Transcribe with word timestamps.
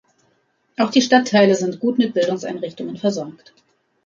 Auch 0.79 0.89
die 0.89 1.03
Stadtteile 1.03 1.53
sind 1.53 1.79
gut 1.79 1.99
mit 1.99 2.15
Bildungseinrichtungen 2.15 2.97
versorgt. 2.97 3.53